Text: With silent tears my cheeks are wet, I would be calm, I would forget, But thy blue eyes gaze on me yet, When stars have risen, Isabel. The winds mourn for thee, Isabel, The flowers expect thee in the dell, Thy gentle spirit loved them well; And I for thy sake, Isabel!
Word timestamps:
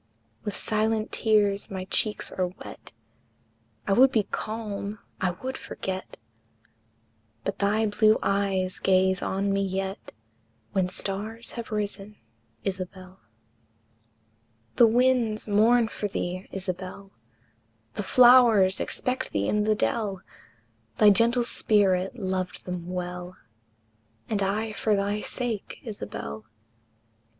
With 0.43 0.57
silent 0.57 1.11
tears 1.11 1.69
my 1.69 1.85
cheeks 1.85 2.31
are 2.31 2.47
wet, 2.47 2.91
I 3.85 3.93
would 3.93 4.11
be 4.11 4.23
calm, 4.23 4.97
I 5.21 5.29
would 5.43 5.57
forget, 5.59 6.17
But 7.43 7.59
thy 7.59 7.85
blue 7.85 8.17
eyes 8.23 8.79
gaze 8.79 9.21
on 9.21 9.53
me 9.53 9.61
yet, 9.61 10.11
When 10.71 10.89
stars 10.89 11.51
have 11.51 11.69
risen, 11.71 12.15
Isabel. 12.63 13.19
The 14.77 14.87
winds 14.87 15.47
mourn 15.47 15.87
for 15.87 16.07
thee, 16.07 16.47
Isabel, 16.51 17.11
The 17.93 18.01
flowers 18.01 18.79
expect 18.79 19.29
thee 19.29 19.47
in 19.47 19.65
the 19.65 19.75
dell, 19.75 20.23
Thy 20.97 21.11
gentle 21.11 21.43
spirit 21.43 22.17
loved 22.17 22.65
them 22.65 22.89
well; 22.89 23.37
And 24.27 24.41
I 24.41 24.71
for 24.73 24.95
thy 24.95 25.21
sake, 25.21 25.77
Isabel! 25.83 26.45